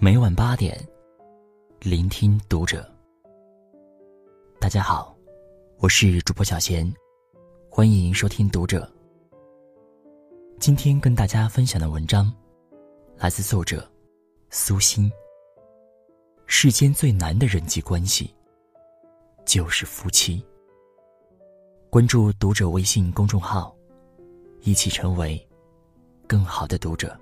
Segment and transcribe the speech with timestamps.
[0.00, 0.78] 每晚八点，
[1.80, 2.88] 聆听读者。
[4.60, 5.12] 大家好，
[5.78, 6.88] 我是主播小贤，
[7.68, 8.88] 欢迎收听读者。
[10.60, 12.32] 今天跟大家分享的文章，
[13.16, 13.90] 来自作者
[14.50, 15.10] 苏欣。
[16.46, 18.32] 世间最难的人际关系，
[19.44, 20.40] 就是夫妻。
[21.90, 23.74] 关注读者微信公众号，
[24.60, 25.44] 一起成为
[26.28, 27.18] 更好的读者。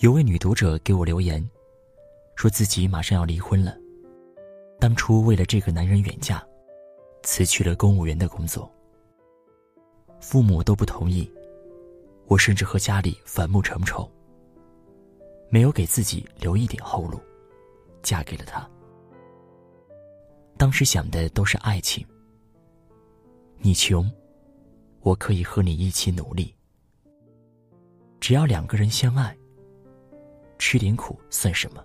[0.00, 1.42] 有位女读者给我留言，
[2.34, 3.74] 说自己马上要离婚了。
[4.78, 6.46] 当初为了这个男人远嫁，
[7.22, 8.70] 辞去了公务员的工作。
[10.20, 11.30] 父母都不同意，
[12.26, 14.06] 我甚至和家里反目成仇。
[15.48, 17.18] 没有给自己留一点后路，
[18.02, 18.68] 嫁给了他。
[20.58, 22.06] 当时想的都是爱情。
[23.56, 24.10] 你穷，
[25.00, 26.54] 我可以和你一起努力。
[28.20, 29.34] 只要两个人相爱。
[30.58, 31.84] 吃点苦算什么？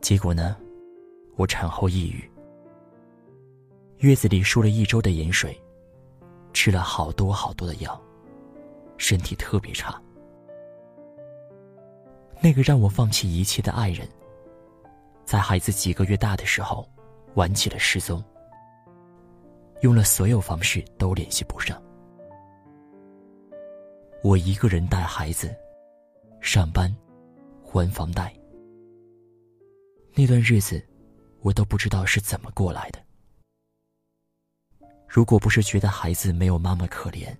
[0.00, 0.56] 结果呢？
[1.36, 2.30] 我产后抑郁，
[3.98, 5.58] 月子里输了一周的盐水，
[6.52, 8.00] 吃了好多好多的药，
[8.98, 10.00] 身体特别差。
[12.42, 14.06] 那个让我放弃一切的爱人，
[15.24, 16.86] 在孩子几个月大的时候，
[17.34, 18.22] 玩起了失踪，
[19.80, 21.82] 用了所有方式都联系不上。
[24.22, 25.54] 我一个人带孩子。
[26.52, 26.92] 上班，
[27.62, 28.34] 还房贷。
[30.14, 30.84] 那段日子，
[31.42, 32.98] 我都不知道是怎么过来的。
[35.06, 37.32] 如果不是觉得孩子没有妈妈可怜，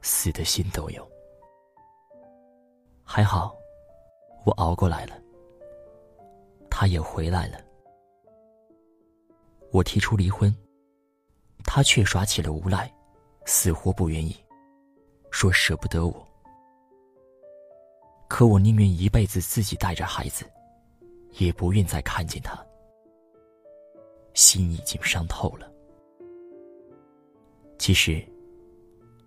[0.00, 1.06] 死的心都有。
[3.04, 3.54] 还好，
[4.46, 5.20] 我熬过来了。
[6.70, 7.60] 他也回来了。
[9.72, 10.50] 我提出离婚，
[11.64, 12.90] 他却耍起了无赖，
[13.44, 14.34] 死活不愿意，
[15.30, 16.29] 说舍不得我。
[18.30, 20.48] 可我宁愿一辈子自己带着孩子，
[21.38, 22.56] 也不愿再看见他。
[24.34, 25.68] 心已经伤透了。
[27.76, 28.24] 其实，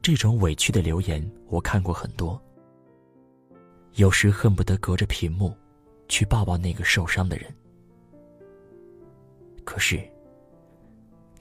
[0.01, 2.41] 这种委屈的留言我看过很多。
[3.95, 5.53] 有时恨不得隔着屏幕，
[6.07, 7.53] 去抱抱那个受伤的人。
[9.65, 10.01] 可是，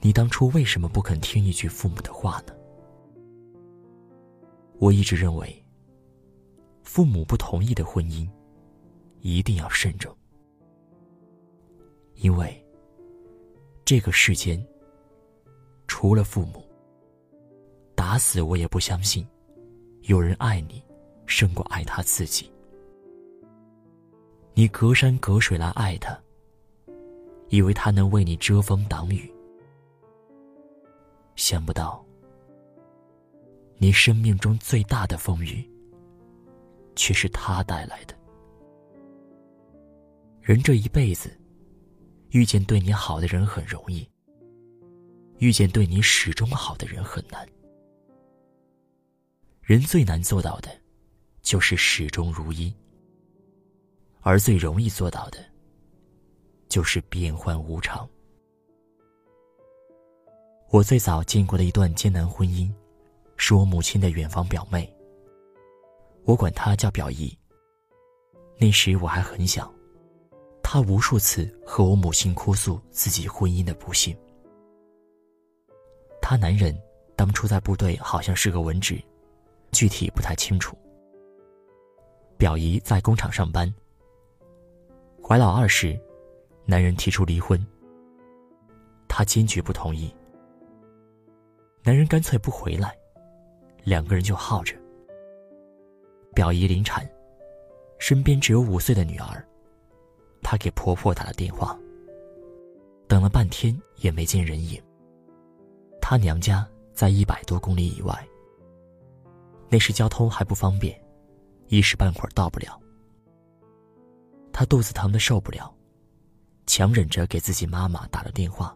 [0.01, 2.53] 你当初为什么不肯听一句父母的话呢？
[4.79, 5.62] 我一直认为。
[6.83, 8.29] 父母不同意的婚姻，
[9.21, 10.15] 一定要慎重，
[12.15, 12.63] 因为
[13.83, 14.63] 这个世间
[15.87, 16.63] 除了父母，
[17.95, 19.25] 打死我也不相信
[20.03, 20.83] 有人爱你
[21.25, 22.51] 胜过爱他自己。
[24.53, 26.15] 你隔山隔水来爱他，
[27.49, 29.33] 以为他能为你遮风挡雨，
[31.35, 32.05] 想不到
[33.77, 35.67] 你生命中最大的风雨。
[36.95, 38.15] 却是他带来的。
[40.41, 41.31] 人这一辈子，
[42.31, 44.07] 遇见对你好的人很容易，
[45.37, 47.47] 遇见对你始终好的人很难。
[49.61, 50.69] 人最难做到的，
[51.41, 52.73] 就是始终如一；
[54.19, 55.37] 而最容易做到的，
[56.67, 58.07] 就是变幻无常。
[60.69, 62.69] 我最早见过的一段艰难婚姻，
[63.37, 64.93] 是我母亲的远房表妹。
[66.25, 67.37] 我管她叫表姨。
[68.57, 69.73] 那时我还很小，
[70.61, 74.15] 她无数次和我母亲哭诉自己婚姻的不幸。
[76.21, 76.77] 她男人
[77.15, 79.01] 当初在部队好像是个文职，
[79.71, 80.77] 具体不太清楚。
[82.37, 83.71] 表姨在工厂上班。
[85.21, 85.99] 怀老二时，
[86.65, 87.65] 男人提出离婚，
[89.07, 90.13] 她坚决不同意。
[91.83, 92.97] 男人干脆不回来，
[93.83, 94.75] 两个人就耗着。
[96.33, 97.07] 表姨临产，
[97.99, 99.45] 身边只有五岁的女儿。
[100.41, 101.77] 她给婆婆打了电话，
[103.07, 104.81] 等了半天也没见人影。
[106.01, 108.27] 她娘家在一百多公里以外。
[109.69, 110.99] 那时交通还不方便，
[111.67, 112.79] 一时半会儿到不了。
[114.51, 115.73] 她肚子疼的受不了，
[116.67, 118.75] 强忍着给自己妈妈打了电话，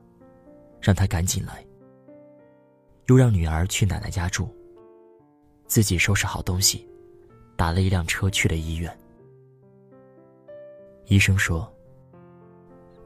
[0.81, 1.63] 让她赶紧来。
[3.07, 4.49] 又让女儿去奶奶家住，
[5.67, 6.87] 自己收拾好东西。
[7.57, 8.97] 打了一辆车去了医院。
[11.07, 11.69] 医生说：“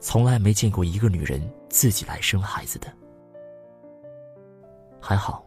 [0.02, 2.92] 从来没见过一个女人自己来生孩子的。”
[5.00, 5.44] 还好，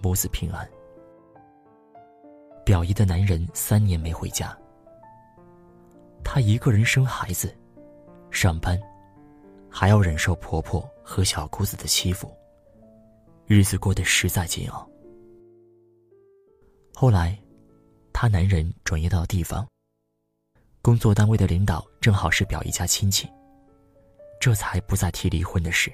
[0.00, 0.66] 母子平安。
[2.64, 4.56] 表姨的男人三年没回家，
[6.24, 7.54] 她一个人生孩子、
[8.30, 8.80] 上班，
[9.68, 12.34] 还要忍受婆婆和小姑子的欺负，
[13.44, 14.88] 日子过得实在煎熬。
[16.94, 17.38] 后来。
[18.18, 19.68] 她男人转业到地方，
[20.80, 23.28] 工作单位的领导正好是表姨家亲戚，
[24.40, 25.92] 这才不再提离婚的事。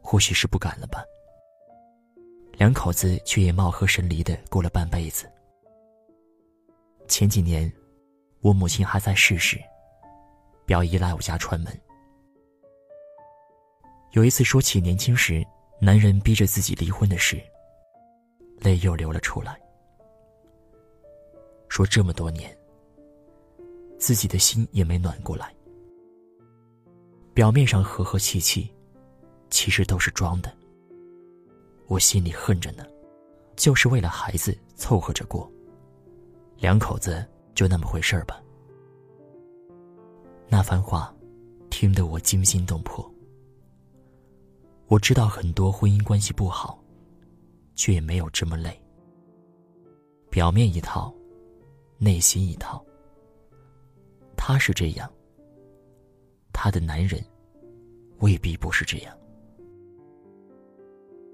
[0.00, 1.04] 或许是不敢了吧。
[2.52, 5.28] 两口子却也貌合神离的过了半辈子。
[7.08, 7.70] 前几年，
[8.40, 9.60] 我母亲还在世时，
[10.64, 11.80] 表姨来我家串门。
[14.12, 15.44] 有一次说起年轻时
[15.80, 17.42] 男人逼着自己离婚的事，
[18.60, 19.58] 泪又流了出来。
[21.68, 22.56] 说这么多年，
[23.98, 25.54] 自己的心也没暖过来。
[27.32, 28.70] 表面上和和气气。
[29.50, 30.52] 其实都是装的。
[31.86, 32.84] 我心里恨着呢，
[33.54, 35.48] 就是为了孩子凑合着过。
[36.56, 37.24] 两口子
[37.54, 38.42] 就那么回事儿吧。
[40.48, 41.14] 那番话，
[41.70, 43.08] 听得我惊心动魄。
[44.88, 46.82] 我知道很多婚姻关系不好，
[47.76, 48.76] 却也没有这么累。
[50.30, 51.14] 表面一套，
[52.04, 52.84] 内心一套。
[54.36, 55.10] 他是这样，
[56.52, 57.24] 他的男人
[58.18, 59.18] 未必不是这样。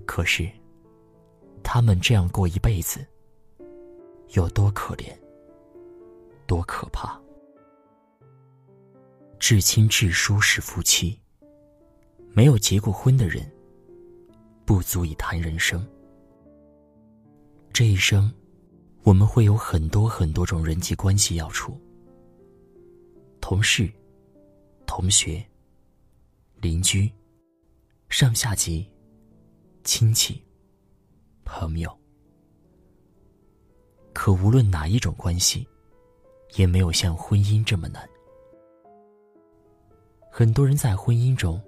[0.07, 0.49] 可是，
[1.65, 3.05] 他们这样过一辈子，
[4.29, 5.13] 有多可怜，
[6.47, 7.21] 多可怕？
[9.41, 11.19] 至亲至疏是夫妻，
[12.33, 13.45] 没有结过婚的人，
[14.65, 15.85] 不足以谈人生。
[17.73, 18.33] 这一生，
[19.03, 21.79] 我们会有很多很多种人际关系要处：
[23.41, 23.91] 同事、
[24.87, 25.45] 同学、
[26.57, 27.11] 邻居、
[28.09, 28.89] 上下级。
[29.83, 30.45] 亲戚、
[31.43, 31.91] 朋友，
[34.13, 35.67] 可无论哪一种关系，
[36.55, 38.07] 也没有像婚姻这么难。
[40.31, 41.61] 很多人在婚姻中，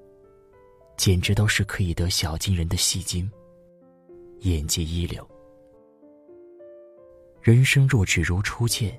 [0.99, 3.29] 简直都是可以得小金人的戏精，
[4.41, 5.27] 演技一流。
[7.43, 8.97] 人生若只如初见，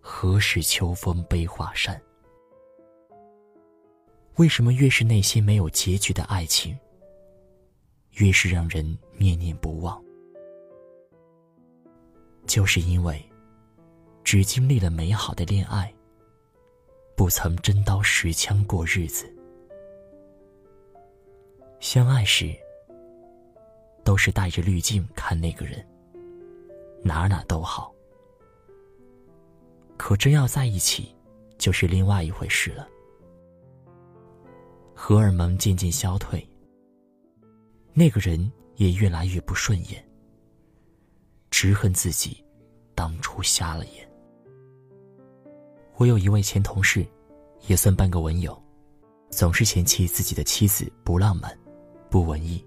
[0.00, 2.02] 何事秋风悲画扇？
[4.38, 6.76] 为什么越是那些没有结局的爱情？
[8.14, 8.84] 越是让人
[9.16, 10.02] 念念不忘，
[12.44, 13.24] 就是因为
[14.24, 15.94] 只经历了美好的恋爱，
[17.14, 19.32] 不曾真刀实枪过日子。
[21.78, 22.52] 相爱时，
[24.02, 25.86] 都是带着滤镜看那个人，
[27.06, 27.94] 哪哪都好。
[29.96, 31.14] 可真要在一起，
[31.56, 32.86] 就是另外一回事了。
[34.94, 36.46] 荷尔蒙渐渐消退。
[37.94, 40.06] 那个人也越来越不顺眼，
[41.50, 42.44] 只恨自己
[42.94, 44.06] 当初瞎了眼。
[45.96, 47.06] 我有一位前同事，
[47.68, 48.62] 也算半个文友，
[49.30, 51.58] 总是嫌弃自己的妻子不浪漫、
[52.10, 52.62] 不文艺。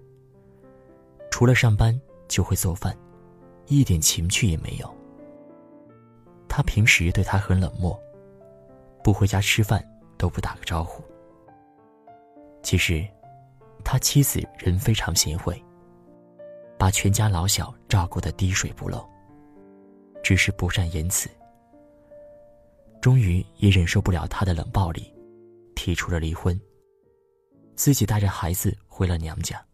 [1.30, 2.96] 除了上班就会做饭，
[3.70, 4.94] 一点情趣也没有。
[6.48, 7.98] 他平时对他很冷漠，
[9.02, 9.82] 不回家吃饭
[10.18, 11.02] 都不打个招呼。
[12.62, 13.06] 其实。
[13.82, 15.60] 他妻子人非常贤惠，
[16.78, 19.08] 把全家老小照顾得滴水不漏，
[20.22, 21.30] 只是不善言辞。
[23.00, 25.10] 终于也忍受不了他的冷暴力，
[25.74, 26.60] 提出了离婚。
[27.74, 29.64] 自己带着孩子回了娘家。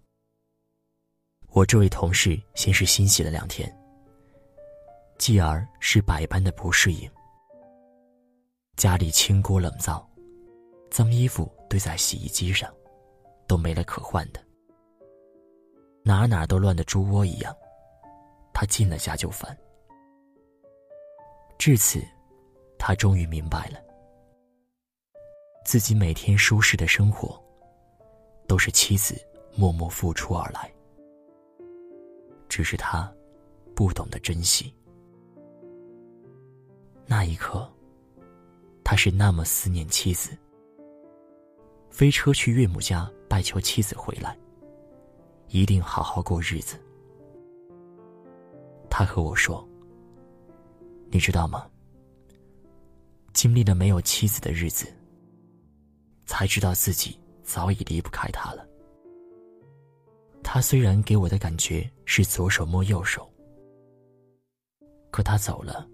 [1.48, 3.68] 我这位同事先是欣喜了两天，
[5.18, 7.10] 继而是百般的不适应。
[8.76, 10.08] 家里清锅冷灶，
[10.90, 12.72] 脏衣服堆在洗衣机上。
[13.48, 14.44] 都没了可换的，
[16.02, 17.56] 哪哪都乱的猪窝一样，
[18.52, 19.56] 他进了家就烦。
[21.56, 22.02] 至此，
[22.76, 23.78] 他终于明白了，
[25.64, 27.40] 自己每天舒适的生活，
[28.48, 29.14] 都是妻子
[29.54, 30.68] 默默付出而来，
[32.48, 33.08] 只是他
[33.76, 34.74] 不懂得珍惜。
[37.06, 37.70] 那一刻，
[38.82, 40.36] 他是那么思念妻子。
[41.88, 44.36] 飞车去岳母家拜求妻子回来，
[45.48, 46.76] 一定好好过日子。
[48.90, 49.66] 他和我说
[51.10, 51.70] ：“你知道吗？
[53.32, 54.86] 经历了没有妻子的日子，
[56.24, 58.66] 才知道自己早已离不开他了。
[60.42, 63.30] 他虽然给我的感觉是左手摸右手，
[65.10, 65.88] 可他走了，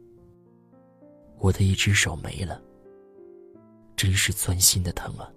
[1.43, 2.63] 我的一只手没了，
[3.97, 5.29] 真是钻心的疼啊！”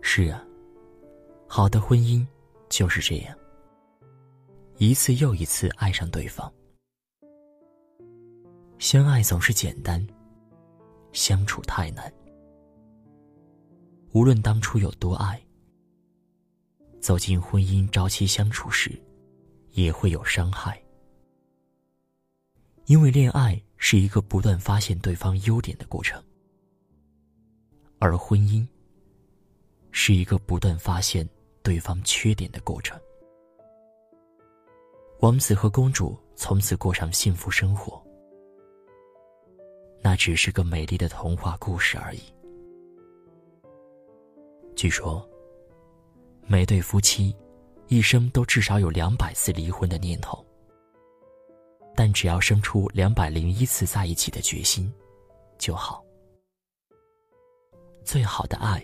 [0.00, 0.46] 是啊，
[1.48, 2.24] 好的婚姻
[2.68, 3.36] 就是这样，
[4.78, 6.50] 一次又一次爱上对方。
[8.78, 10.04] 相爱总是简单，
[11.12, 12.12] 相处太难。
[14.12, 15.44] 无论当初有多爱，
[17.00, 18.92] 走进婚姻朝夕相处时，
[19.70, 20.80] 也会有伤害，
[22.86, 26.22] 因为恋爱是一个不断发现对方优点的过程，
[27.98, 28.64] 而婚姻
[29.90, 31.28] 是一个不断发现
[31.64, 32.98] 对方缺点的过程。
[35.18, 38.00] 王子和公主从此过上幸福生活，
[40.00, 42.22] 那只是个美丽的童话故事而已。
[44.76, 45.28] 据说，
[46.46, 47.34] 每对夫妻
[47.88, 50.41] 一生都至少有两百次离婚的念头。
[51.94, 54.92] 但只要生出两百零一次在一起的决心，
[55.58, 56.04] 就好。
[58.04, 58.82] 最好的爱，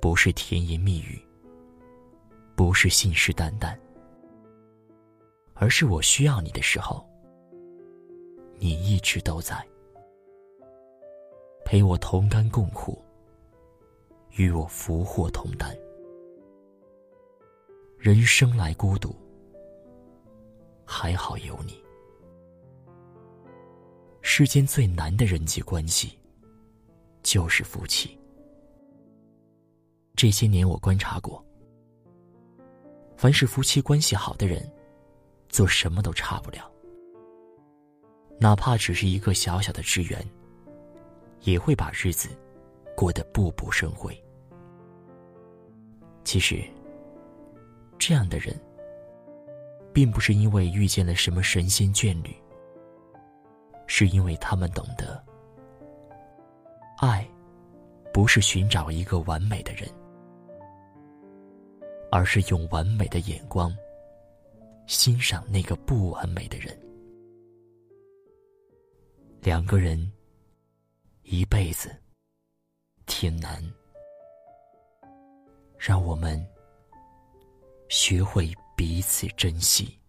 [0.00, 1.20] 不是甜言蜜语，
[2.56, 3.76] 不是信誓旦旦，
[5.54, 7.06] 而是我需要你的时候，
[8.56, 9.62] 你一直都在，
[11.64, 13.02] 陪我同甘共苦，
[14.36, 15.76] 与我福祸同担。
[17.98, 19.14] 人生来孤独，
[20.84, 21.82] 还好有你。
[24.34, 26.18] 世间最难的人际关系，
[27.22, 28.18] 就是夫妻。
[30.16, 31.44] 这些年我观察过，
[33.14, 34.66] 凡是夫妻关系好的人，
[35.50, 36.72] 做什么都差不了。
[38.40, 40.26] 哪怕只是一个小小的职员，
[41.42, 42.30] 也会把日子
[42.96, 44.18] 过得步步生辉。
[46.24, 46.64] 其实，
[47.98, 48.58] 这样的人，
[49.92, 52.34] 并不是因为遇见了什么神仙眷侣。
[53.94, 55.22] 是因为他们懂得，
[56.96, 57.28] 爱
[58.10, 59.86] 不是寻找一个完美的人，
[62.10, 63.70] 而是用完美的眼光
[64.86, 66.74] 欣赏那个不完美的人。
[69.42, 70.10] 两个人
[71.24, 71.94] 一辈子
[73.04, 73.62] 挺难，
[75.76, 76.42] 让我们
[77.90, 80.01] 学会彼此珍惜。